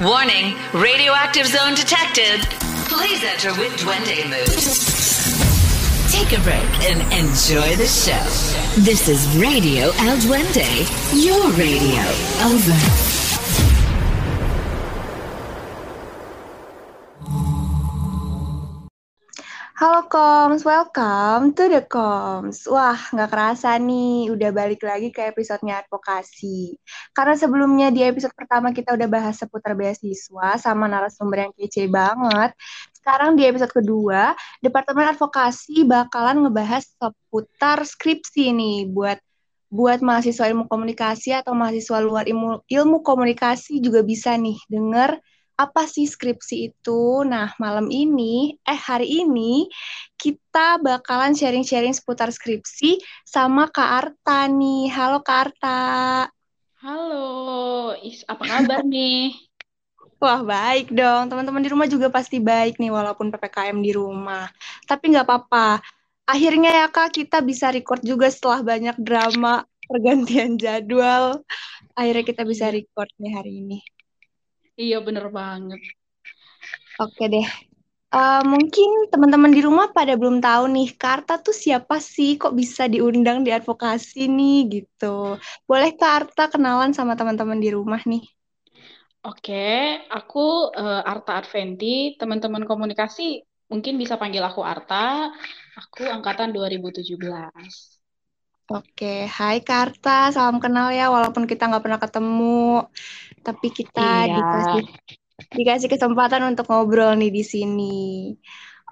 [0.00, 2.40] Warning, radioactive zone detected.
[2.88, 4.48] Please enter with Duende mood.
[6.10, 8.80] Take a break and enjoy the show.
[8.80, 10.88] This is Radio El Duende,
[11.22, 12.00] your radio.
[12.46, 13.19] Over.
[19.80, 22.68] Halo Koms, welcome to the Koms.
[22.68, 26.76] Wah, nggak kerasa nih, udah balik lagi ke episodenya advokasi.
[27.16, 32.52] Karena sebelumnya di episode pertama kita udah bahas seputar beasiswa sama narasumber yang kece banget.
[32.92, 39.16] Sekarang di episode kedua, Departemen Advokasi bakalan ngebahas seputar skripsi nih buat
[39.72, 45.24] buat mahasiswa ilmu komunikasi atau mahasiswa luar ilmu, ilmu komunikasi juga bisa nih denger
[45.60, 47.20] apa sih skripsi itu?
[47.28, 49.68] Nah, malam ini, eh hari ini,
[50.16, 52.96] kita bakalan sharing-sharing seputar skripsi
[53.28, 54.88] sama Kak Arta nih.
[54.88, 55.80] Halo Kak Arta.
[56.80, 59.36] Halo, Is, apa kabar nih?
[60.16, 61.28] Wah, baik dong.
[61.28, 64.48] Teman-teman di rumah juga pasti baik nih, walaupun PPKM di rumah.
[64.88, 65.84] Tapi nggak apa-apa.
[66.24, 71.44] Akhirnya ya Kak, kita bisa record juga setelah banyak drama pergantian jadwal.
[71.92, 72.80] Akhirnya kita bisa iya.
[72.80, 73.78] record nih hari ini.
[74.80, 75.80] Iya bener banget.
[77.04, 77.48] Oke deh.
[78.10, 82.34] Uh, mungkin teman-teman di rumah pada belum tahu nih, Karta tuh siapa sih?
[82.40, 85.38] Kok bisa diundang di advokasi nih gitu?
[85.68, 88.24] Boleh Karta kenalan sama teman-teman di rumah nih?
[89.20, 95.30] Oke, aku uh, Arta Adventi, teman-teman komunikasi mungkin bisa panggil aku Arta.
[95.78, 97.99] Aku angkatan 2017.
[98.70, 102.86] Oke, hai Karta, salam kenal ya walaupun kita nggak pernah ketemu,
[103.42, 104.34] tapi kita iya.
[104.38, 104.84] dikasih
[105.58, 108.30] dikasih kesempatan untuk ngobrol nih di sini.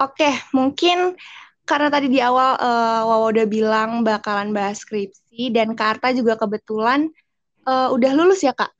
[0.02, 1.14] Oke, mungkin
[1.62, 7.06] karena tadi di awal uh, Wawa udah bilang bakalan bahas skripsi dan Karta juga kebetulan
[7.62, 8.74] uh, udah lulus ya Kak?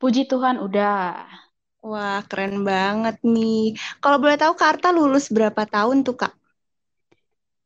[0.00, 1.20] Puji Tuhan udah.
[1.84, 3.76] Wah, keren banget nih.
[4.00, 6.32] Kalau boleh tahu Karta lulus berapa tahun tuh Kak?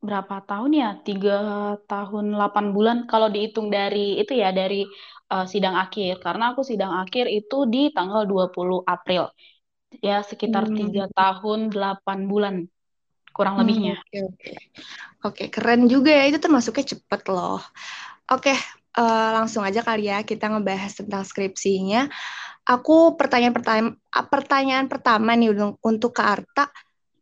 [0.06, 0.91] Berapa tahun ya?
[1.03, 1.39] Tiga
[1.91, 4.87] tahun delapan bulan kalau dihitung dari itu ya dari
[5.34, 6.22] uh, sidang akhir.
[6.22, 9.28] Karena aku sidang akhir itu di tanggal 20 April.
[9.99, 10.77] Ya sekitar hmm.
[10.78, 12.55] tiga tahun delapan bulan
[13.34, 13.95] kurang hmm, lebihnya.
[13.99, 14.39] Oke okay, oke.
[14.39, 14.56] Okay.
[15.27, 17.59] Oke, keren juga ya itu termasuknya cepet loh.
[18.31, 18.55] Oke,
[18.95, 22.06] uh, langsung aja kali ya kita ngebahas tentang skripsinya.
[22.66, 25.50] Aku pertanyaan pertama pertanyaan pertama nih
[25.83, 26.65] untuk Kak Arta.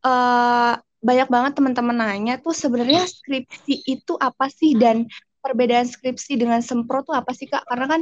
[0.04, 5.04] Uh, banyak banget teman-teman nanya tuh sebenarnya skripsi itu apa sih dan
[5.44, 7.68] perbedaan skripsi dengan sempro tuh apa sih kak?
[7.68, 8.00] Karena kan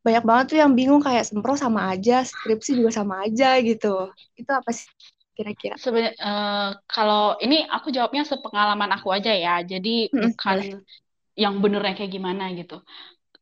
[0.00, 4.08] banyak banget tuh yang bingung kayak sempro sama aja, skripsi juga sama aja gitu.
[4.32, 4.88] Itu apa sih
[5.36, 5.76] kira-kira?
[5.76, 10.58] Sebenarnya uh, kalau ini aku jawabnya sepengalaman aku aja ya, jadi hmm, bukan
[11.36, 12.80] yang benernya kayak gimana gitu.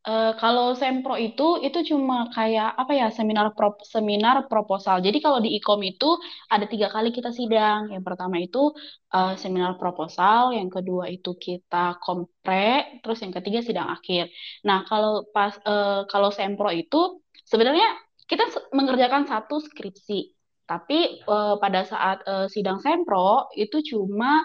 [0.07, 5.03] Uh, kalau sempro itu itu cuma kayak apa ya seminar pro, seminar proposal.
[5.03, 6.15] Jadi kalau di ikom itu
[6.47, 7.91] ada tiga kali kita sidang.
[7.91, 8.71] Yang pertama itu
[9.11, 14.31] uh, seminar proposal, yang kedua itu kita kompre, terus yang ketiga sidang akhir.
[14.63, 17.91] Nah kalau pas uh, kalau sempro itu sebenarnya
[18.31, 18.47] kita
[18.79, 20.39] mengerjakan satu skripsi.
[20.71, 24.43] Tapi uh, pada saat uh, sidang sempro itu cuma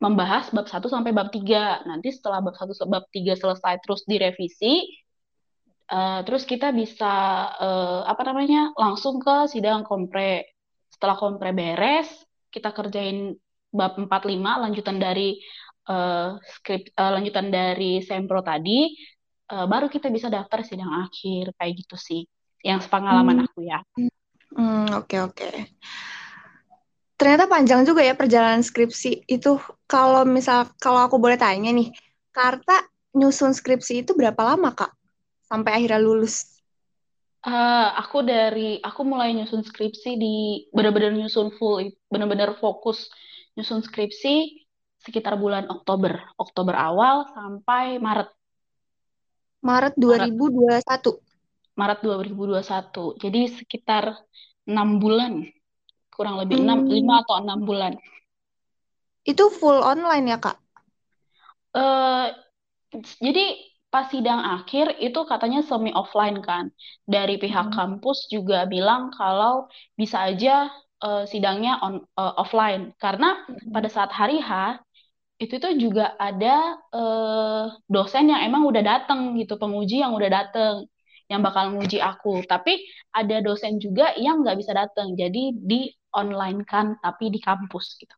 [0.00, 1.84] membahas bab 1 sampai bab 3.
[1.84, 4.88] Nanti setelah bab 1 bab 3 selesai terus direvisi,
[5.92, 7.12] uh, terus kita bisa
[7.60, 8.72] uh, apa namanya?
[8.74, 10.48] langsung ke sidang kompre.
[10.90, 12.08] Setelah kompre beres,
[12.48, 13.36] kita kerjain
[13.70, 14.08] bab 45
[14.40, 15.38] lanjutan dari
[15.86, 18.90] uh, skrip uh, lanjutan dari sempro tadi,
[19.52, 22.24] uh, baru kita bisa daftar sidang akhir kayak gitu sih.
[22.64, 23.46] Yang sepengalaman hmm.
[23.46, 23.80] aku ya.
[24.50, 25.36] Hmm, oke okay, oke.
[25.36, 25.56] Okay
[27.20, 29.60] ternyata panjang juga ya perjalanan skripsi itu.
[29.84, 31.92] Kalau misal kalau aku boleh tanya nih,
[32.32, 32.80] Karta
[33.12, 34.88] nyusun skripsi itu berapa lama kak
[35.44, 36.48] sampai akhirnya lulus?
[37.44, 40.34] Uh, aku dari aku mulai nyusun skripsi di
[40.72, 43.12] benar-benar nyusun full, benar-benar fokus
[43.56, 44.64] nyusun skripsi
[45.00, 48.32] sekitar bulan Oktober, Oktober awal sampai Maret.
[49.60, 50.80] Maret 2021.
[51.76, 53.20] Maret 2021.
[53.20, 54.16] Jadi sekitar
[54.68, 55.44] enam bulan
[56.20, 56.92] kurang lebih enam hmm.
[56.92, 57.96] lima atau enam bulan.
[59.24, 60.60] Itu full online ya kak?
[61.72, 62.28] Uh,
[63.24, 63.56] jadi
[63.88, 66.68] pas sidang akhir itu katanya semi offline kan.
[67.08, 67.76] Dari pihak hmm.
[67.76, 70.68] kampus juga bilang kalau bisa aja
[71.00, 73.72] uh, sidangnya on uh, offline karena hmm.
[73.72, 74.76] pada saat hari H
[75.40, 80.84] itu tuh juga ada uh, dosen yang emang udah dateng gitu, penguji yang udah dateng
[81.32, 82.44] yang bakal nguji aku.
[82.44, 82.76] Tapi
[83.16, 85.16] ada dosen juga yang nggak bisa datang.
[85.16, 88.16] Jadi di online kan tapi di kampus gitu.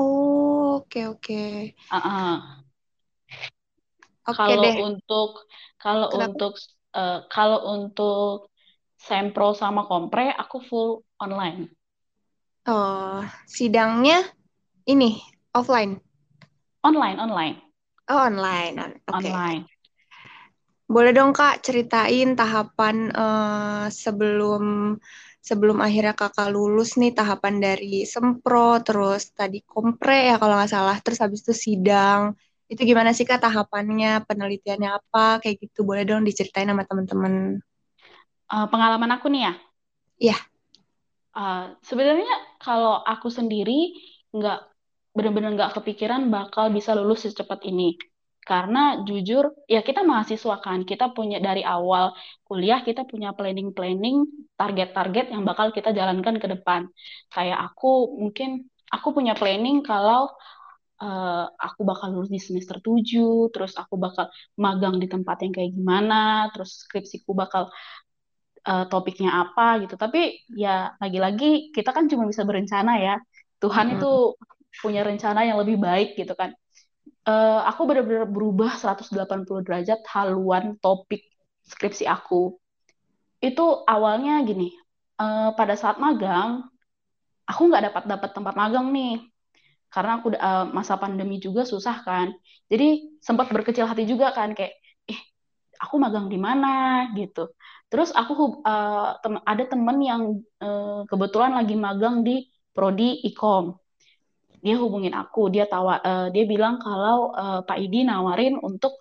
[0.00, 1.20] Oh, oke okay, oke.
[1.20, 1.56] Okay.
[1.92, 2.34] Uh -uh.
[4.30, 4.76] Okay kalau deh.
[4.78, 5.30] untuk
[5.80, 6.28] kalau Kenapa?
[6.28, 6.52] untuk
[6.94, 8.52] uh, kalau untuk
[9.00, 11.72] sempro sama kompre aku full online.
[12.68, 14.20] Oh, sidangnya
[14.84, 15.18] ini
[15.56, 15.98] offline.
[16.84, 17.56] Online, online.
[18.08, 19.00] Oh, online.
[19.08, 19.28] Oke.
[19.28, 19.64] Online.
[20.90, 24.96] Boleh dong Kak ceritain tahapan uh, sebelum
[25.40, 30.96] sebelum akhirnya Kakak lulus nih tahapan dari sempro terus tadi kompre ya kalau nggak salah
[31.00, 32.36] terus habis itu sidang
[32.70, 37.58] itu gimana sih Kak tahapannya penelitiannya apa kayak gitu boleh dong diceritain sama teman-teman.
[38.46, 39.52] Uh, pengalaman aku nih ya.
[40.30, 40.38] Iya.
[41.34, 42.30] Uh, sebenarnya
[42.62, 43.90] kalau aku sendiri
[44.30, 44.70] nggak
[45.10, 47.98] benar-benar nggak kepikiran bakal bisa lulus secepat ini
[48.40, 52.16] karena jujur, ya kita mahasiswa kan, kita punya dari awal
[52.48, 54.26] kuliah kita punya planning-planning,
[54.56, 56.88] target-target yang bakal kita jalankan ke depan.
[57.30, 60.32] Kayak aku mungkin aku punya planning kalau
[61.04, 65.72] uh, aku bakal lulus di semester 7, terus aku bakal magang di tempat yang kayak
[65.76, 67.68] gimana, terus skripsiku bakal
[68.66, 69.94] uh, topiknya apa gitu.
[70.00, 73.14] Tapi ya lagi-lagi kita kan cuma bisa berencana ya.
[73.60, 73.94] Tuhan hmm.
[74.00, 74.10] itu
[74.80, 76.56] punya rencana yang lebih baik gitu kan
[77.26, 81.24] uh, aku benar-benar berubah 180 derajat haluan topik
[81.66, 82.56] skripsi aku.
[83.40, 84.72] Itu awalnya gini,
[85.20, 86.68] uh, pada saat magang,
[87.48, 89.20] aku nggak dapat dapat tempat magang nih,
[89.92, 92.32] karena aku uh, masa pandemi juga susah kan.
[92.68, 94.76] Jadi sempat berkecil hati juga kan, kayak,
[95.08, 95.20] eh,
[95.80, 97.52] aku magang di mana gitu.
[97.90, 100.22] Terus aku uh, tem ada temen yang
[100.62, 103.74] uh, kebetulan lagi magang di prodi ikom
[104.60, 109.00] dia hubungin aku dia tawa uh, dia bilang kalau uh, Pak Idi nawarin untuk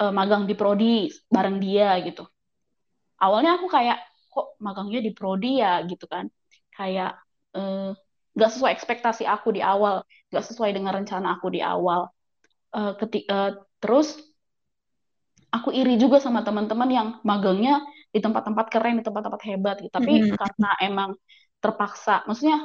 [0.00, 2.24] uh, magang di prodi bareng dia gitu
[3.20, 4.00] awalnya aku kayak
[4.32, 6.32] kok magangnya di prodi ya gitu kan
[6.72, 7.20] kayak
[8.32, 10.00] nggak uh, sesuai ekspektasi aku di awal
[10.32, 12.08] nggak sesuai dengan rencana aku di awal
[12.72, 14.16] uh, ketik uh, terus
[15.50, 19.92] aku iri juga sama teman-teman yang magangnya di tempat-tempat keren di tempat-tempat hebat gitu.
[19.92, 20.38] tapi mm -hmm.
[20.38, 21.10] karena emang
[21.60, 22.64] terpaksa maksudnya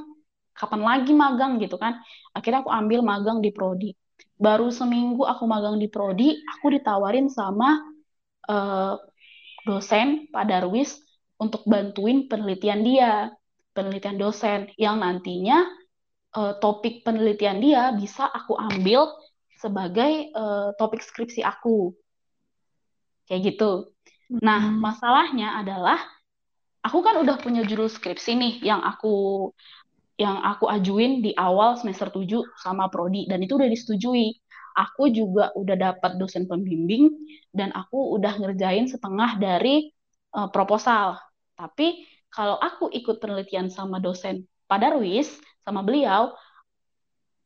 [0.55, 1.99] kapan lagi magang gitu kan.
[2.31, 3.91] Akhirnya aku ambil magang di prodi.
[4.39, 7.83] Baru seminggu aku magang di prodi aku ditawarin sama
[8.47, 8.95] uh,
[9.67, 10.95] dosen Pak Darwis
[11.35, 13.29] untuk bantuin penelitian dia
[13.75, 14.71] penelitian dosen.
[14.79, 15.57] Yang nantinya
[16.39, 19.11] uh, topik penelitian dia bisa aku ambil
[19.59, 21.91] sebagai uh, topik skripsi aku.
[23.27, 23.71] Kayak gitu.
[24.39, 24.79] Nah hmm.
[24.79, 25.99] masalahnya adalah
[26.85, 29.49] aku kan udah punya judul skripsi nih yang aku
[30.15, 34.39] yang aku ajuin di awal semester 7 sama prodi dan itu udah disetujui.
[34.75, 37.11] Aku juga udah dapat dosen pembimbing
[37.55, 39.91] dan aku udah ngerjain setengah dari
[40.35, 41.15] uh, proposal.
[41.55, 45.31] Tapi kalau aku ikut penelitian sama dosen Pak Darwis
[45.63, 46.35] sama beliau,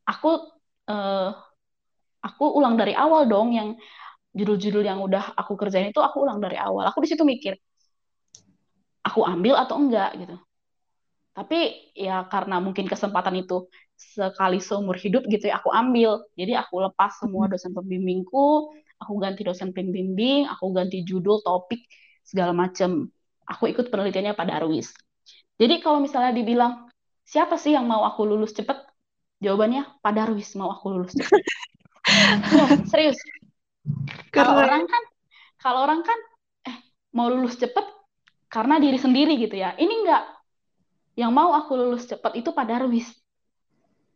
[0.09, 0.49] aku
[0.89, 1.29] uh,
[2.25, 3.77] aku ulang dari awal dong yang
[4.33, 6.89] judul-judul yang udah aku kerjain itu aku ulang dari awal.
[6.89, 7.57] Aku di situ mikir,
[9.05, 10.37] aku ambil atau enggak gitu
[11.39, 16.19] tapi ya karena mungkin kesempatan itu sekali seumur hidup gitu ya aku ambil.
[16.35, 17.51] Jadi aku lepas semua hmm.
[17.55, 21.87] dosen pembimbingku aku ganti dosen pembimbing aku ganti judul topik
[22.27, 23.07] segala macam
[23.47, 24.91] aku ikut penelitiannya Pak Darwis
[25.59, 26.87] jadi kalau misalnya dibilang
[27.27, 28.79] siapa sih yang mau aku lulus cepet?
[29.43, 31.43] Jawabannya Pak Darwis mau aku lulus cepet.
[32.49, 33.21] Ya, serius.
[34.33, 35.03] Kalau orang kan
[35.61, 36.19] kalau orang kan
[36.65, 36.77] eh
[37.13, 37.85] mau lulus cepet
[38.49, 39.77] karena diri sendiri gitu ya.
[39.77, 40.23] Ini enggak
[41.19, 43.11] yang mau aku lulus cepat itu Pak Darwis.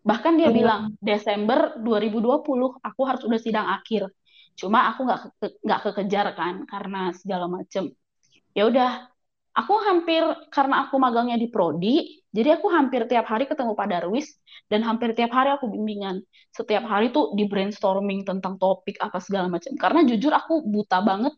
[0.08, 4.08] Bahkan dia oh, bilang Desember 2020 aku harus udah sidang akhir.
[4.56, 7.92] Cuma aku nggak ke, nggak kekejar kan karena segala macem.
[8.56, 9.12] Ya udah,
[9.52, 14.28] aku hampir karena aku magangnya di prodi, jadi aku hampir tiap hari ketemu Pak Darwis
[14.72, 16.24] dan hampir tiap hari aku bimbingan.
[16.56, 19.76] Setiap hari tuh di brainstorming tentang topik apa segala macam.
[19.76, 21.34] Karena jujur aku buta banget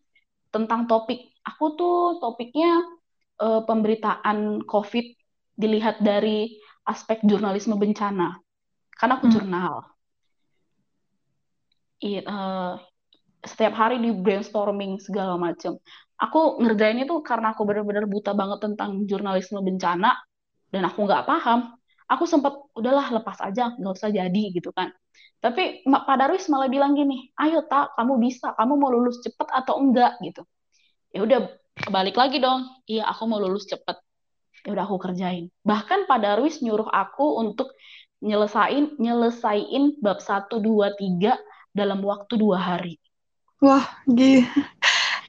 [0.54, 1.34] tentang topik.
[1.46, 2.86] Aku tuh topiknya
[3.42, 5.25] uh, pemberitaan COVID
[5.56, 8.38] dilihat dari aspek jurnalisme bencana.
[8.96, 9.34] Karena aku hmm.
[9.36, 9.74] jurnal.
[12.00, 12.78] It, uh,
[13.44, 15.80] setiap hari di brainstorming segala macam.
[16.16, 20.16] Aku ngerjain itu karena aku benar-benar buta banget tentang jurnalisme bencana
[20.72, 21.76] dan aku nggak paham.
[22.06, 24.94] Aku sempat udahlah lepas aja, nggak usah jadi gitu kan.
[25.42, 29.82] Tapi Pak Darwis malah bilang gini, ayo tak, kamu bisa, kamu mau lulus cepet atau
[29.82, 30.46] enggak gitu.
[31.14, 31.40] Ya udah
[31.90, 34.05] balik lagi dong, iya aku mau lulus cepet
[34.66, 35.54] ya udah aku kerjain.
[35.62, 37.78] Bahkan Pak Darwis nyuruh aku untuk
[38.26, 41.38] nyelesain nyelesain bab 1, 2, 3
[41.76, 42.98] dalam waktu dua hari.
[43.62, 44.48] Wah gih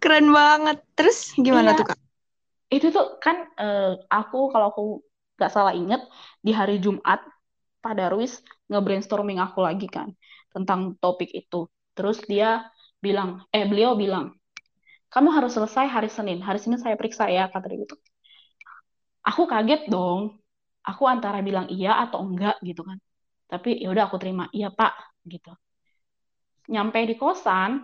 [0.02, 0.80] keren banget.
[0.96, 1.98] Terus gimana iya, tuh kak?
[2.72, 4.82] Itu tuh kan uh, aku kalau aku
[5.36, 6.00] nggak salah inget
[6.40, 7.20] di hari Jumat
[7.84, 8.40] Pak Darwis
[8.72, 10.16] nge-brainstorming aku lagi kan
[10.54, 11.68] tentang topik itu.
[11.92, 12.64] Terus dia
[13.04, 14.32] bilang eh beliau bilang
[15.12, 16.40] kamu harus selesai hari Senin.
[16.40, 17.98] Hari Senin saya periksa ya kata dia gitu
[19.26, 20.38] aku kaget dong.
[20.86, 22.98] Aku antara bilang iya atau enggak gitu kan.
[23.50, 24.94] Tapi ya udah aku terima iya pak
[25.26, 25.50] gitu.
[26.70, 27.82] Nyampe di kosan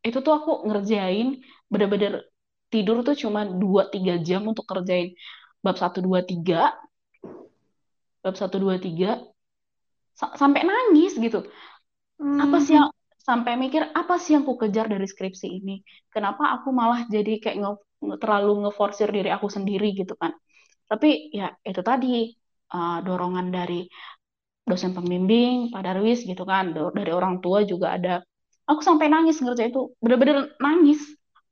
[0.00, 2.24] itu tuh aku ngerjain bener-bener
[2.72, 5.12] tidur tuh cuma 2-3 jam untuk kerjain.
[5.60, 6.72] Bab 1, 2, 3
[8.24, 9.22] bab 1, 2, 3
[10.16, 11.44] sampai nangis gitu.
[12.16, 12.40] Hmm.
[12.40, 12.88] apa sih yang
[13.20, 15.84] sampai mikir apa sih yang ku kejar dari skripsi ini?
[16.08, 17.72] Kenapa aku malah jadi kayak nge,
[18.22, 20.32] terlalu ngeforsir diri aku sendiri gitu kan
[20.86, 22.30] tapi ya itu tadi
[22.70, 23.86] uh, dorongan dari
[24.66, 28.22] dosen pembimbing Pak Darwis gitu kan dari orang tua juga ada.
[28.66, 30.98] Aku sampai nangis ngerjain itu bener-bener nangis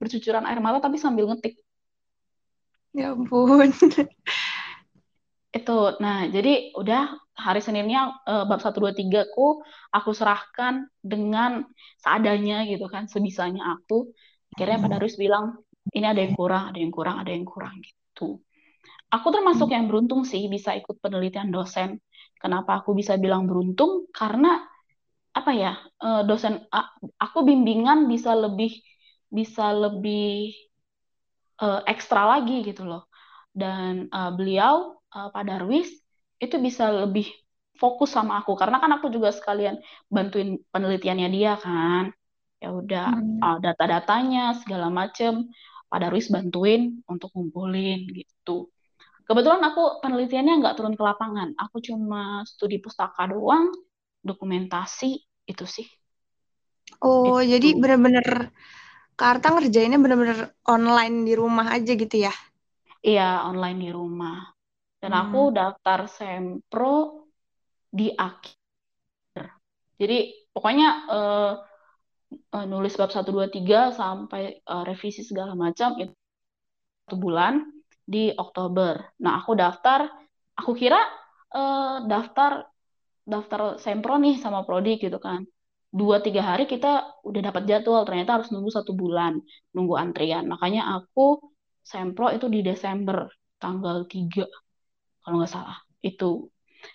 [0.03, 1.55] bercucuran air mata tapi sambil ngetik.
[2.91, 3.71] Ya ampun.
[5.55, 9.63] Itu nah jadi udah hari Seninnya uh, bab satu dua tiga ku
[9.95, 11.63] aku serahkan dengan
[12.03, 14.11] seadanya gitu kan sebisanya aku.
[14.59, 15.63] Akhirnya Pak Darwis bilang
[15.95, 18.43] ini ada yang kurang ada yang kurang ada yang kurang gitu
[19.11, 22.01] aku termasuk yang beruntung sih bisa ikut penelitian dosen.
[22.39, 24.09] Kenapa aku bisa bilang beruntung?
[24.13, 24.61] Karena
[25.35, 26.63] apa ya uh, dosen
[27.19, 28.79] aku bimbingan bisa lebih
[29.33, 30.55] bisa lebih
[31.59, 33.11] uh, ekstra lagi gitu loh.
[33.55, 35.91] Dan uh, beliau uh, Pak Darwis
[36.43, 37.31] itu bisa lebih
[37.79, 38.55] fokus sama aku.
[38.59, 39.79] Karena kan aku juga sekalian
[40.11, 42.11] bantuin penelitiannya dia kan.
[42.59, 43.39] Ya udah hmm.
[43.43, 45.51] uh, data-datanya segala macem
[45.91, 48.74] Pak Darwis bantuin untuk ngumpulin gitu
[49.25, 53.73] kebetulan aku penelitiannya nggak turun ke lapangan aku cuma studi pustaka doang
[54.25, 55.89] dokumentasi itu sih
[57.05, 57.57] oh itu.
[57.57, 58.53] jadi bener-bener
[59.15, 62.35] Karta ngerjainnya bener-bener online di rumah aja gitu ya
[63.01, 64.55] iya online di rumah
[65.05, 65.23] dan hmm.
[65.29, 67.29] aku daftar sempro
[67.95, 69.45] di akhir.
[70.01, 71.53] Jadi pokoknya uh,
[72.57, 76.11] uh, nulis bab 1 2 3 sampai uh, revisi segala macam itu
[77.05, 77.63] satu bulan
[78.05, 78.95] di Oktober.
[79.25, 80.09] Nah, aku daftar
[80.55, 81.01] aku kira
[81.57, 82.69] uh, daftar
[83.25, 85.45] daftar sempro nih sama prodi gitu kan.
[85.95, 89.39] Dua tiga hari kita udah dapat jadwal, ternyata harus nunggu satu bulan,
[89.75, 90.45] nunggu antrian.
[90.51, 91.39] Makanya aku
[91.85, 93.29] sempro itu di Desember
[93.61, 94.45] tanggal 3
[95.25, 96.49] kalau nggak salah itu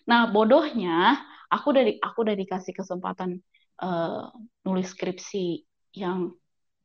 [0.05, 1.17] nah bodohnya
[1.49, 3.41] aku dari aku udah dikasih kesempatan
[3.81, 4.29] uh,
[4.65, 5.65] nulis skripsi
[5.97, 6.29] yang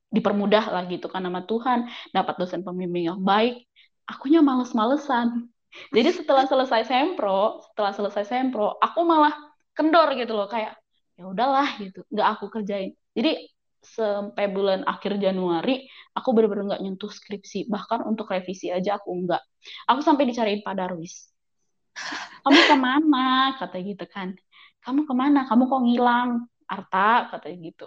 [0.09, 1.85] dipermudah lah gitu kan nama Tuhan
[2.16, 3.69] dapat dosen pembimbing yang baik
[4.08, 5.49] akunya males-malesan.
[5.90, 9.34] Jadi setelah selesai sempro setelah selesai sempro aku malah
[9.75, 10.78] kendor gitu loh kayak
[11.18, 12.06] ya udahlah gitu.
[12.14, 12.94] Nggak aku kerjain.
[13.14, 13.50] Jadi
[13.84, 15.84] sampai bulan akhir Januari
[16.16, 17.66] aku benar-benar nggak nyentuh skripsi.
[17.66, 19.42] Bahkan untuk revisi aja aku nggak.
[19.90, 21.34] Aku sampai dicariin Pak Darwis.
[22.44, 23.56] Kamu ke mana?
[23.58, 24.34] kata gitu kan.
[24.84, 25.49] Kamu ke mana?
[25.49, 26.30] Kamu kok ngilang?
[26.68, 27.87] Arta kata gitu.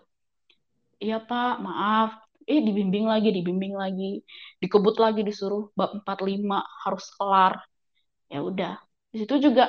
[0.97, 1.61] Iya pak.
[1.61, 4.23] Maaf eh dibimbing lagi dibimbing lagi.
[4.61, 7.53] Dikebut lagi disuruh bab 45 harus kelar.
[8.31, 8.73] Ya udah.
[9.11, 9.63] Di situ juga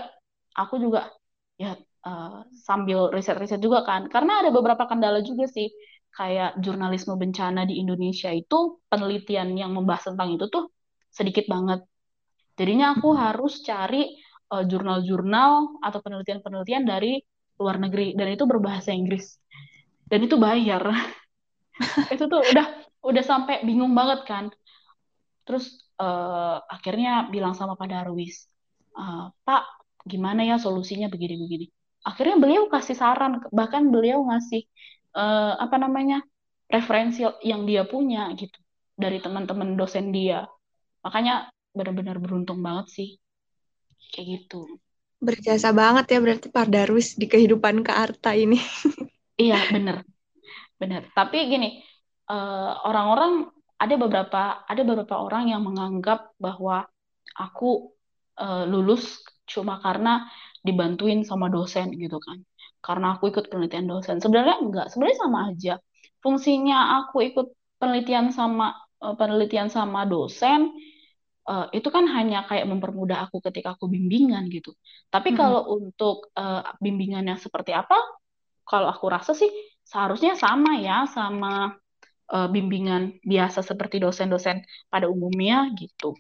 [0.55, 1.11] aku juga
[1.59, 1.75] ya
[2.07, 4.07] uh, sambil riset-riset juga kan.
[4.07, 5.69] Karena ada beberapa kendala juga sih.
[6.15, 10.65] Kayak jurnalisme bencana di Indonesia itu penelitian yang membahas tentang itu tuh
[11.13, 11.85] sedikit banget.
[12.59, 14.19] Jadinya aku harus cari
[14.51, 17.23] uh, jurnal-jurnal atau penelitian-penelitian dari
[17.59, 18.15] luar negeri.
[18.19, 19.39] Dan itu berbahasa Inggris.
[20.09, 20.83] Dan itu bayar
[22.15, 22.67] itu tuh udah
[23.05, 24.45] udah sampai bingung banget kan.
[25.47, 28.47] Terus uh, akhirnya bilang sama Pak Darwis
[28.99, 29.63] uh, Pak
[30.07, 31.69] gimana ya solusinya begini-begini
[32.07, 34.65] akhirnya beliau kasih saran bahkan beliau ngasih
[35.19, 36.23] uh, apa namanya
[36.71, 38.57] referensi yang dia punya gitu
[38.99, 40.45] dari teman-teman dosen dia.
[41.01, 43.09] Makanya benar-benar beruntung banget sih.
[44.11, 44.67] Kayak gitu.
[45.23, 48.59] Berjasa banget ya berarti Pak Darwis di kehidupan Kak Arta ini.
[49.39, 50.03] Iya bener
[50.81, 51.83] bener tapi gini
[52.31, 56.83] eh, orang-orang ada beberapa ada beberapa orang yang menganggap bahwa
[57.39, 57.95] aku
[58.43, 60.27] uh, lulus cuma karena
[60.67, 62.43] dibantuin sama dosen gitu kan
[62.83, 65.75] karena aku ikut penelitian dosen sebenarnya enggak sebenarnya sama aja
[66.19, 67.47] fungsinya aku ikut
[67.79, 70.75] penelitian sama uh, penelitian sama dosen
[71.47, 74.77] uh, itu kan hanya kayak mempermudah aku ketika aku bimbingan gitu.
[75.09, 75.39] Tapi hmm.
[75.39, 77.97] kalau untuk uh, bimbingan yang seperti apa,
[78.69, 79.49] kalau aku rasa sih
[79.89, 81.73] seharusnya sama ya sama
[82.29, 86.13] uh, bimbingan biasa seperti dosen-dosen pada umumnya gitu.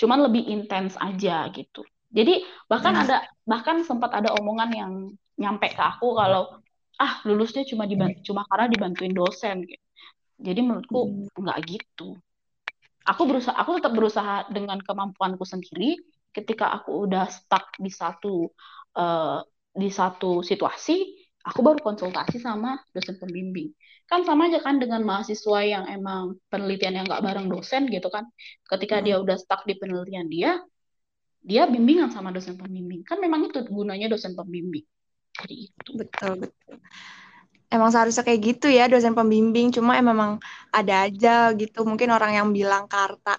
[0.00, 1.84] Cuman lebih intens aja gitu.
[2.08, 3.02] Jadi bahkan hmm.
[3.04, 4.92] ada bahkan sempat ada omongan yang
[5.36, 6.58] nyampe ke aku kalau
[6.96, 9.84] ah lulusnya cuma dibantu, cuma karena dibantuin dosen gitu.
[10.40, 11.42] Jadi menurutku hmm.
[11.44, 12.16] nggak gitu
[13.04, 16.00] aku berusaha aku tetap berusaha dengan kemampuanku sendiri
[16.32, 18.48] ketika aku udah stuck di satu
[18.96, 19.38] uh,
[19.70, 23.70] di satu situasi aku baru konsultasi sama dosen pembimbing.
[24.08, 28.24] Kan sama aja kan dengan mahasiswa yang emang penelitian yang nggak bareng dosen gitu kan.
[28.64, 30.58] Ketika dia udah stuck di penelitian dia
[31.44, 33.04] dia bimbingan sama dosen pembimbing.
[33.04, 34.84] Kan memang itu gunanya dosen pembimbing.
[35.36, 35.90] Jadi itu.
[36.00, 36.80] Betul betul.
[37.68, 39.68] Emang seharusnya kayak gitu ya dosen pembimbing.
[39.68, 40.40] Cuma emang
[40.72, 41.84] ada aja gitu.
[41.84, 43.36] Mungkin orang yang bilang karta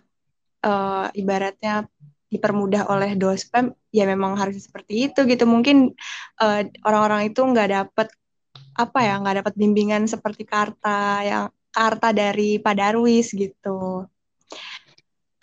[0.62, 1.90] uh, ibaratnya
[2.36, 5.96] dipermudah oleh dospem ya memang harus seperti itu gitu mungkin
[6.44, 8.08] eh, orang-orang itu nggak dapat
[8.76, 14.08] apa ya nggak dapat bimbingan seperti karta yang karta dari Pak Darwis gitu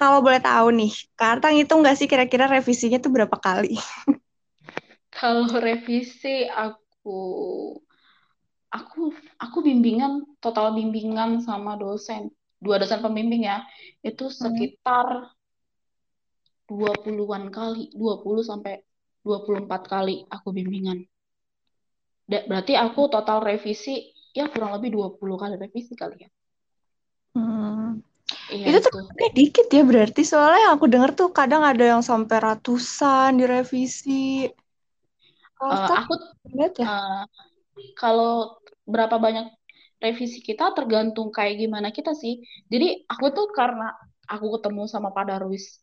[0.02, 3.78] kalau boleh tahu nih, Kartang itu nggak sih kira-kira revisinya tuh berapa kali?
[5.14, 7.22] Kalau revisi aku
[8.72, 13.60] aku aku bimbingan total bimbingan sama dosen dua dosen pembimbing ya
[14.00, 14.34] itu hmm.
[14.34, 15.28] sekitar
[16.72, 18.80] dua puluhan kali 20 sampai
[19.20, 21.04] 24 kali aku bimbingan
[22.26, 26.30] berarti aku total revisi ya kurang lebih 20 kali revisi kali ya
[27.36, 28.00] hmm.
[28.48, 32.00] Iya, itu tuh kayak dikit ya berarti soalnya yang aku dengar tuh kadang ada yang
[32.04, 34.48] sampai ratusan direvisi.
[35.60, 36.12] uh, aku
[36.52, 36.86] lihat ya.
[36.88, 37.24] Uh,
[37.96, 38.56] kalau
[38.88, 39.52] berapa banyak
[40.00, 42.40] revisi kita tergantung kayak gimana kita sih.
[42.72, 43.92] Jadi aku tuh karena
[44.28, 45.80] aku ketemu sama Pak Darwis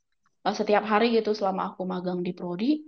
[0.50, 2.82] uh, setiap hari gitu selama aku magang di prodi.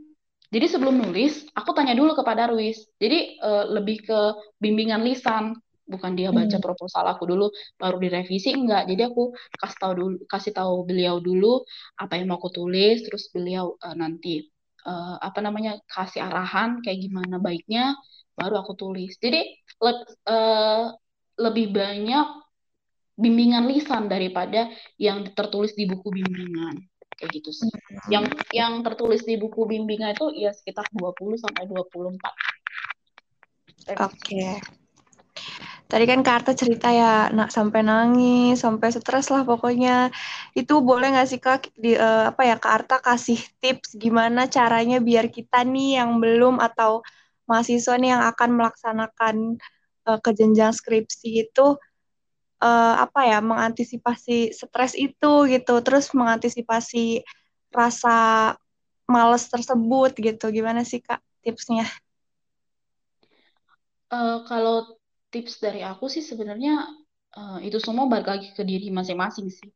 [0.52, 2.84] Jadi sebelum nulis, aku tanya dulu ke Pak Darwis.
[3.00, 4.20] Jadi uh, lebih ke
[4.60, 5.56] bimbingan lisan
[5.92, 6.64] bukan dia baca hmm.
[6.64, 11.68] proposal aku dulu baru direvisi enggak jadi aku kasih tahu dulu kasih tahu beliau dulu
[12.00, 14.48] apa yang mau aku tulis terus beliau uh, nanti
[14.88, 18.00] uh, apa namanya kasih arahan kayak gimana baiknya
[18.40, 19.44] baru aku tulis jadi
[19.84, 19.94] le
[20.32, 20.96] uh,
[21.36, 22.28] lebih banyak
[23.20, 26.91] bimbingan lisan daripada yang tertulis di buku bimbingan
[27.22, 27.70] kayak gitu sih.
[27.70, 28.10] Hmm.
[28.10, 32.18] Yang yang tertulis di buku bimbingan itu ya sekitar 20 sampai 24.
[33.94, 33.96] Oke.
[34.02, 34.58] Okay.
[35.92, 40.08] Tadi kan Kak cerita ya, nak sampai nangis, sampai stres lah pokoknya.
[40.56, 45.28] Itu boleh nggak sih Kak di uh, apa ya Kak kasih tips gimana caranya biar
[45.28, 47.04] kita nih yang belum atau
[47.44, 49.36] mahasiswa nih yang akan melaksanakan
[50.08, 51.76] uh, ke jenjang skripsi itu
[52.62, 57.26] uh, apa ya mengantisipasi stres itu gitu, terus mengantisipasi
[57.74, 58.54] rasa
[59.10, 60.46] males tersebut gitu.
[60.54, 61.90] Gimana sih Kak tipsnya?
[64.12, 66.84] Uh, kalau tips dari aku sih sebenarnya
[67.36, 69.72] uh, itu semua balik lagi ke diri masing-masing sih.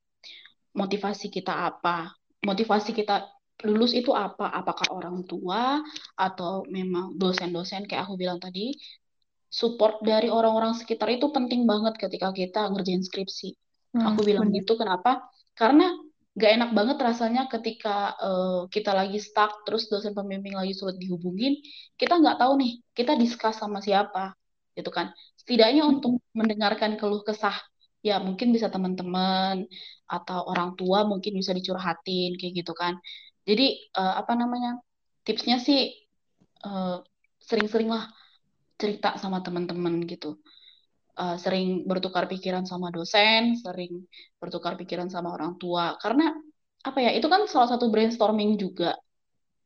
[0.76, 2.12] Motivasi kita apa?
[2.44, 3.32] Motivasi kita
[3.64, 4.52] lulus itu apa?
[4.52, 5.80] Apakah orang tua
[6.20, 8.76] atau memang dosen-dosen kayak aku bilang tadi?
[9.56, 13.56] Support dari orang-orang sekitar itu penting banget ketika kita ngerjain skripsi.
[13.96, 14.60] Hmm, aku bilang bener.
[14.60, 15.32] gitu kenapa?
[15.56, 15.96] Karena
[16.36, 21.64] gak enak banget rasanya ketika uh, kita lagi stuck terus dosen pembimbing lagi sulit dihubungin
[21.96, 24.36] kita nggak tahu nih kita diskus sama siapa
[24.76, 27.56] gitu kan setidaknya untuk mendengarkan keluh kesah
[28.04, 29.64] ya mungkin bisa teman-teman
[30.12, 33.00] atau orang tua mungkin bisa dicurhatin kayak gitu kan
[33.48, 34.84] jadi uh, apa namanya
[35.24, 35.96] tipsnya sih
[36.68, 37.00] uh,
[37.40, 38.12] sering-sering lah
[38.76, 40.40] cerita sama teman-teman gitu.
[41.16, 44.04] Uh, sering bertukar pikiran sama dosen sering
[44.36, 45.96] bertukar pikiran sama orang tua.
[46.00, 46.36] Karena
[46.86, 49.00] apa ya itu kan salah satu brainstorming juga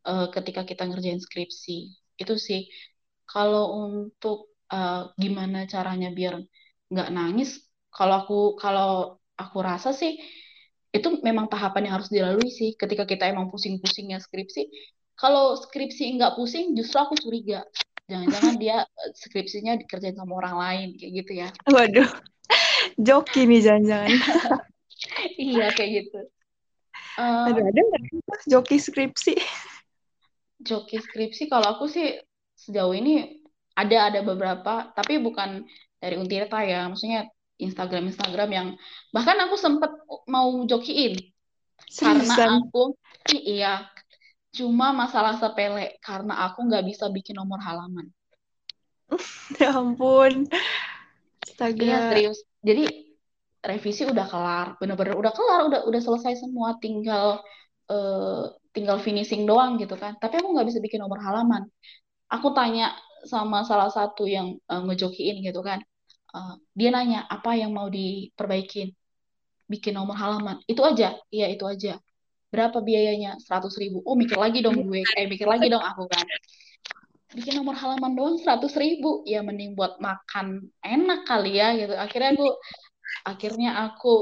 [0.06, 1.78] uh, ketika kita ngerjain skripsi.
[2.22, 2.70] Itu sih.
[3.30, 6.42] Kalau untuk uh, gimana caranya biar
[6.90, 7.62] nggak nangis
[7.94, 10.18] kalau aku kalau aku rasa sih
[10.90, 12.78] itu memang tahapan yang harus dilalui sih.
[12.78, 14.70] Ketika kita emang pusing-pusingnya skripsi
[15.20, 17.68] kalau skripsi nggak pusing justru aku curiga
[18.10, 21.50] jangan-jangan dia eh, skripsinya dikerjain sama orang lain kayak gitu ya.
[21.74, 22.10] Waduh.
[22.98, 24.12] Joki nih jangan-jangan.
[25.40, 26.20] Iya kayak gitu.
[27.16, 28.04] Um, ada ada nggak
[28.52, 29.40] joki skripsi?
[30.60, 32.20] Joki skripsi kalau aku sih
[32.60, 33.40] sejauh ini
[33.80, 35.64] ada ada beberapa tapi bukan
[36.04, 36.92] dari Untirta ya.
[36.92, 38.68] Maksudnya Instagram Instagram yang
[39.16, 39.92] bahkan aku sempat
[40.28, 41.16] mau jokiin.
[41.96, 43.00] Karena aku
[43.32, 43.88] iya
[44.50, 48.10] cuma masalah sepele karena aku nggak bisa bikin nomor halaman.
[49.58, 50.46] Ya ampun.
[51.42, 51.82] Astaga.
[51.82, 52.40] Iya serius.
[52.62, 52.84] Jadi
[53.66, 54.68] revisi udah kelar.
[54.78, 56.78] Bener-bener udah kelar udah udah selesai semua.
[56.78, 57.42] Tinggal
[57.90, 60.16] uh, tinggal finishing doang gitu kan.
[60.22, 61.66] Tapi aku nggak bisa bikin nomor halaman.
[62.30, 62.94] Aku tanya
[63.26, 65.82] sama salah satu yang uh, ngejokiin gitu kan.
[66.30, 68.94] Uh, dia nanya apa yang mau diperbaikin,
[69.66, 70.62] bikin nomor halaman.
[70.70, 71.98] Itu aja, iya itu aja.
[72.50, 73.38] Berapa biayanya?
[73.38, 74.02] Seratus ribu.
[74.06, 76.26] Oh mikir lagi dong gue, eh mikir lagi dong aku kan.
[77.30, 81.94] Bikin nomor halaman doang seratus ribu, ya mending buat makan enak kali ya gitu.
[81.94, 82.50] Akhirnya aku,
[83.22, 84.14] akhirnya aku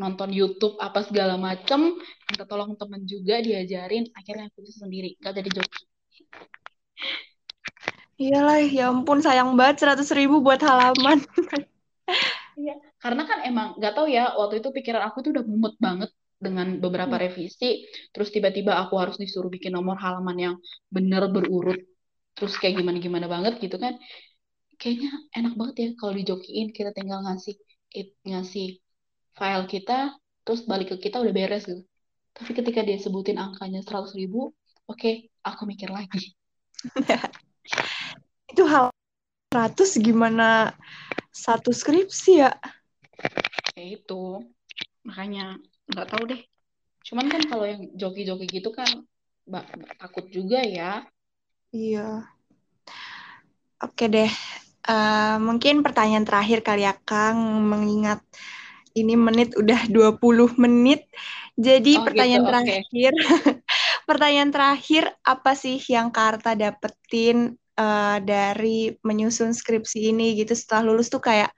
[0.00, 5.36] nonton YouTube apa segala macem, minta tolong temen juga diajarin, akhirnya aku bisa sendiri, gak
[5.38, 5.82] jadi joki.
[8.14, 11.20] Iyalah, ya ampun sayang banget seratus ribu buat halaman.
[12.54, 16.10] Iya, karena kan emang nggak tahu ya waktu itu pikiran aku tuh udah mumet banget
[16.38, 20.54] dengan beberapa revisi, terus tiba-tiba aku harus disuruh bikin nomor halaman yang
[20.92, 21.80] bener berurut,
[22.36, 23.96] terus kayak gimana-gimana banget gitu kan.
[24.76, 27.54] Kayaknya enak banget ya kalau dijokiin kita tinggal ngasih
[28.26, 28.82] ngasih
[29.38, 31.82] file kita, terus balik ke kita udah beres gitu.
[32.34, 34.50] Tapi ketika dia sebutin angkanya 100 ribu,
[34.90, 36.34] oke, okay, aku mikir lagi.
[38.50, 38.90] Itu hal
[39.54, 40.74] 100 gimana
[41.30, 42.50] satu skripsi ya?
[43.74, 44.42] Ya itu,
[45.02, 45.58] makanya
[45.90, 46.40] nggak tahu deh.
[47.04, 48.88] Cuman kan kalau yang joki-joki gitu kan
[49.44, 49.68] mbak
[50.00, 51.04] takut juga ya.
[51.74, 52.24] Iya.
[53.84, 54.32] Oke deh.
[54.84, 58.20] Uh, mungkin pertanyaan terakhir kali ya Kang mengingat
[58.94, 61.08] ini menit udah 20 menit.
[61.54, 63.54] Jadi oh, pertanyaan gitu, terakhir okay.
[64.08, 70.54] pertanyaan terakhir apa sih yang Karta dapetin uh, dari menyusun skripsi ini gitu?
[70.56, 71.52] Setelah lulus tuh kayak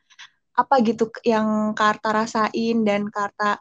[0.56, 3.60] apa gitu yang Karta rasain dan Karta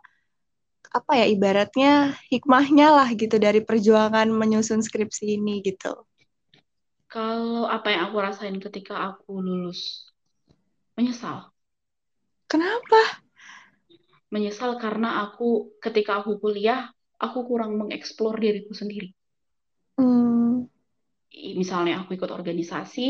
[0.95, 5.91] apa ya ibaratnya hikmahnya lah gitu dari perjuangan menyusun skripsi ini gitu.
[7.11, 10.07] Kalau apa yang aku rasain ketika aku lulus?
[10.95, 11.51] Menyesal.
[12.47, 13.19] Kenapa?
[14.31, 16.87] Menyesal karena aku ketika aku kuliah,
[17.19, 19.11] aku kurang mengeksplor diriku sendiri.
[19.99, 20.67] Hmm.
[21.31, 23.07] Misalnya aku ikut organisasi,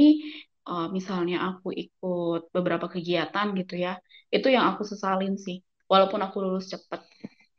[0.65, 4.01] uh, misalnya aku ikut beberapa kegiatan gitu ya,
[4.33, 5.61] itu yang aku sesalin sih.
[5.85, 7.05] Walaupun aku lulus cepat,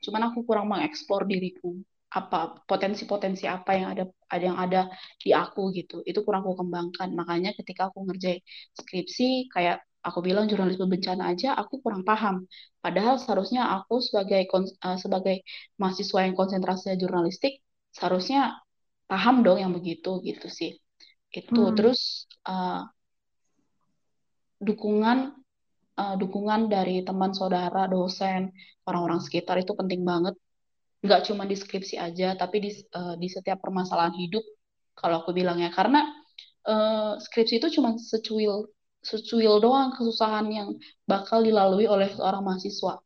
[0.06, 1.74] cuman aku kurang mengeksplor diriku.
[2.06, 4.80] Apa potensi-potensi apa yang ada ada yang ada
[5.18, 6.00] di aku gitu.
[6.06, 7.12] Itu kurang aku kembangkan.
[7.18, 8.40] Makanya ketika aku ngerjain
[8.78, 12.46] skripsi kayak aku bilang jurnalisme bencana aja aku kurang paham.
[12.78, 15.42] Padahal seharusnya aku sebagai uh, sebagai
[15.82, 17.58] mahasiswa yang konsentrasinya jurnalistik
[17.90, 18.54] seharusnya
[19.10, 20.78] paham dong yang begitu gitu sih.
[21.34, 21.68] Itu.
[21.68, 21.74] Hmm.
[21.76, 22.86] terus uh,
[24.62, 25.36] dukungan
[25.96, 28.52] uh, dukungan dari teman saudara, dosen,
[28.86, 30.36] orang-orang sekitar itu penting banget.
[31.02, 34.44] Nggak cuma di skripsi aja, tapi di, uh, di setiap permasalahan hidup,
[34.96, 35.72] kalau aku bilang ya.
[35.72, 36.04] Karena
[36.68, 38.68] uh, skripsi itu cuma secuil,
[39.00, 40.68] secuil doang kesusahan yang
[41.08, 43.00] bakal dilalui oleh seorang mahasiswa.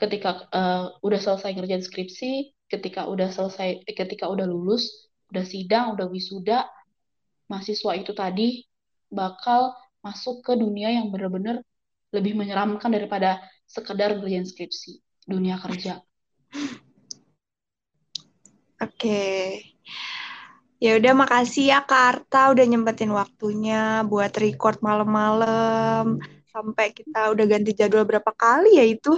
[0.00, 6.08] Ketika uh, udah selesai ngerjain skripsi, ketika udah selesai, ketika udah lulus, udah sidang, udah
[6.08, 6.64] wisuda,
[7.52, 8.64] mahasiswa itu tadi
[9.12, 11.60] bakal masuk ke dunia yang benar-benar
[12.10, 16.02] lebih menyeramkan daripada sekedar ngerjain skripsi dunia kerja.
[18.80, 19.60] Oke.
[20.80, 26.16] Ya udah makasih ya Kak Arta udah nyempetin waktunya buat record malam-malam
[26.48, 29.12] sampai kita udah ganti jadwal berapa kali ya itu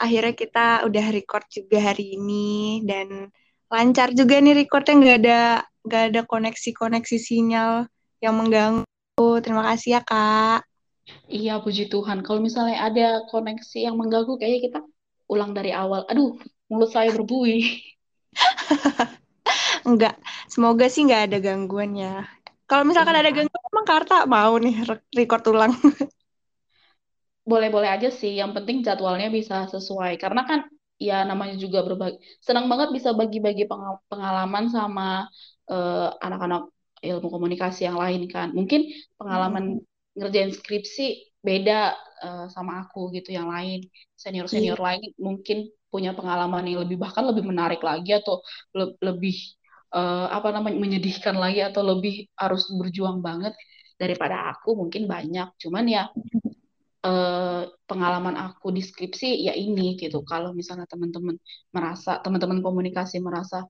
[0.00, 3.28] akhirnya kita udah record juga hari ini dan
[3.68, 5.40] lancar juga nih recordnya nggak ada
[5.84, 7.72] nggak ada koneksi-koneksi sinyal
[8.24, 9.30] yang mengganggu.
[9.44, 10.71] Terima kasih ya Kak.
[11.32, 12.20] Iya, puji Tuhan.
[12.20, 14.78] Kalau misalnya ada koneksi yang mengganggu, kayaknya kita
[15.32, 16.04] ulang dari awal.
[16.12, 16.36] Aduh,
[16.68, 17.64] mulut saya berbuih.
[19.88, 20.20] Enggak,
[20.52, 22.28] semoga sih nggak ada gangguannya.
[22.68, 23.36] Kalau misalkan ada iya.
[23.36, 24.74] gangguan, emang Karta mau nih
[25.16, 25.72] record ulang.
[27.50, 30.20] Boleh-boleh aja sih, yang penting jadwalnya bisa sesuai.
[30.20, 30.68] Karena kan
[31.00, 32.22] ya namanya juga berbagi.
[32.38, 33.66] Senang banget bisa bagi-bagi
[34.06, 35.26] pengalaman sama
[35.66, 36.70] uh, anak-anak
[37.02, 38.54] ilmu komunikasi yang lain kan.
[38.54, 38.86] Mungkin
[39.18, 43.82] pengalaman hmm ngerjain skripsi beda uh, sama aku gitu yang lain.
[44.14, 44.86] Senior senior yeah.
[44.94, 45.58] lain mungkin
[45.92, 48.40] punya pengalaman yang lebih bahkan lebih menarik lagi atau
[48.72, 49.36] le lebih
[49.92, 53.52] uh, apa namanya menyedihkan lagi atau lebih harus berjuang banget
[54.00, 55.52] daripada aku mungkin banyak.
[55.60, 56.08] Cuman ya
[57.04, 60.24] uh, pengalaman aku di skripsi ya ini gitu.
[60.24, 61.36] Kalau misalnya teman-teman
[61.74, 63.66] merasa teman-teman komunikasi merasa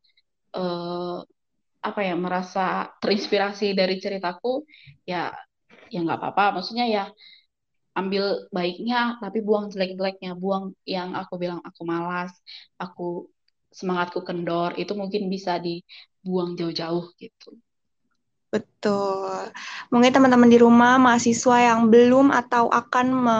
[0.54, 1.18] uh,
[1.82, 4.62] apa ya merasa terinspirasi dari ceritaku
[5.02, 5.34] ya
[5.92, 6.44] ya nggak apa-apa.
[6.60, 7.04] Maksudnya ya
[8.00, 8.24] ambil
[8.56, 10.30] baiknya tapi buang jelek-jeleknya.
[10.42, 12.32] Buang yang aku bilang aku malas
[12.80, 13.28] aku
[13.78, 17.56] semangatku kendor itu mungkin bisa dibuang jauh-jauh gitu.
[18.52, 19.48] Betul.
[19.88, 23.38] Mungkin teman-teman di rumah mahasiswa yang belum atau akan me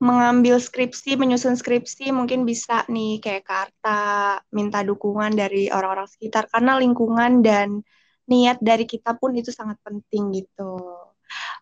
[0.00, 6.48] mengambil skripsi, menyusun skripsi, mungkin bisa nih kayak Karta minta dukungan dari orang-orang sekitar.
[6.48, 7.84] Karena lingkungan dan
[8.26, 10.80] niat dari kita pun itu sangat penting gitu.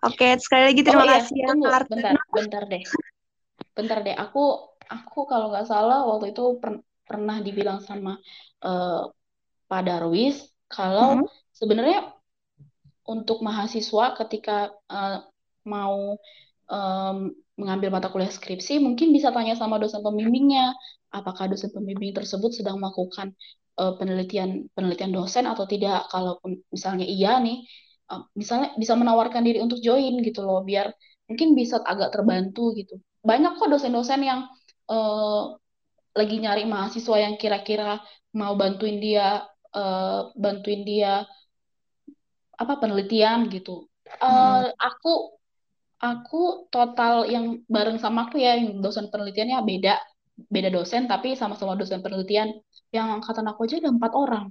[0.06, 1.14] Oke, sekali lagi terima oh, iya.
[1.18, 2.82] kasih ya, Tunggu, bentar, bentar deh.
[3.74, 4.42] Bentar deh, aku
[4.88, 8.16] aku kalau nggak salah waktu itu per, pernah dibilang sama
[8.64, 9.10] uh,
[9.68, 11.28] Pak Darwis kalau hmm.
[11.52, 12.12] sebenarnya
[13.08, 15.24] untuk mahasiswa ketika uh,
[15.64, 16.16] mau
[16.68, 17.18] um,
[17.56, 20.76] mengambil mata kuliah skripsi mungkin bisa tanya sama dosen pembimbingnya
[21.12, 23.32] apakah dosen pembimbing tersebut sedang melakukan
[23.80, 27.64] uh, penelitian penelitian dosen atau tidak kalau misalnya iya nih
[28.08, 30.88] Uh, misalnya bisa menawarkan diri untuk join gitu loh biar
[31.28, 34.48] mungkin bisa agak terbantu gitu banyak kok dosen-dosen yang
[34.88, 35.60] uh,
[36.16, 38.00] lagi nyari mahasiswa yang kira-kira
[38.34, 39.44] mau bantuin dia
[39.76, 41.22] uh, bantuin dia
[42.58, 43.86] apa penelitian gitu.
[44.18, 44.74] Uh, hmm.
[44.74, 45.12] Aku
[45.98, 49.94] aku total yang bareng sama aku ya yang dosen penelitiannya beda
[50.50, 52.50] beda dosen tapi sama-sama dosen penelitian.
[52.90, 54.50] Yang angkatan aku aja ada empat orang.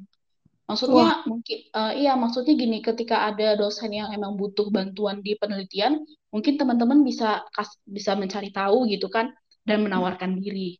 [0.68, 1.24] Maksudnya Wah.
[1.24, 6.60] mungkin uh, iya maksudnya gini ketika ada dosen yang emang butuh bantuan di penelitian, mungkin
[6.60, 9.32] teman-teman bisa kas, bisa mencari tahu gitu kan
[9.64, 10.76] dan menawarkan diri.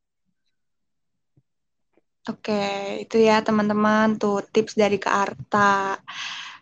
[2.28, 5.96] Oke, itu ya teman-teman tuh tips dari Kak Arta.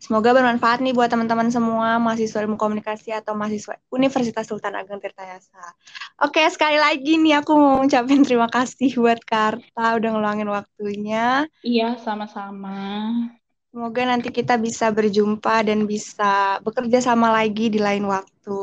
[0.06, 5.74] Semoga bermanfaat nih buat teman-teman semua mahasiswa ilmu komunikasi atau mahasiswa Universitas Sultan Ageng Tirtayasa.
[6.22, 11.50] Oke, sekali lagi nih aku mau ngucapin terima kasih buat Karta udah ngeluangin waktunya.
[11.66, 12.78] Iya, sama-sama.
[13.74, 18.62] Semoga nanti kita bisa berjumpa dan bisa bekerja sama lagi di lain waktu.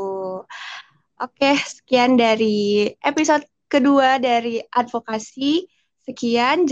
[1.18, 5.66] Oke, sekian dari episode kedua dari advokasi.
[6.06, 6.70] Sekian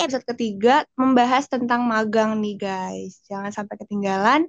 [0.00, 3.20] episode ketiga membahas tentang magang nih guys.
[3.28, 4.48] Jangan sampai ketinggalan.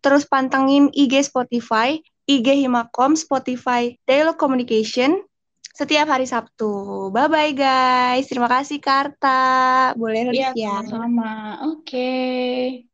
[0.00, 5.20] Terus pantengin IG Spotify, IG Himakom, Spotify, Dialog Communication
[5.70, 7.08] setiap hari Sabtu.
[7.14, 8.26] Bye-bye guys.
[8.28, 9.92] Terima kasih Karta.
[9.96, 11.64] Boleh Iya, sama-sama.
[11.70, 11.86] Oke.
[11.86, 12.89] Okay.